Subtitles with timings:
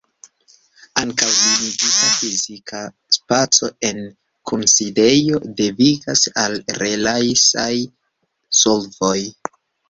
[0.99, 2.79] Ankaŭ limigita fizika
[3.17, 3.99] spaco en
[4.53, 7.69] kunsidejoj devigas al relajsaj
[8.63, 9.17] solvoj.